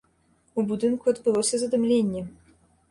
[0.61, 2.27] У будынку адбылося задымленне.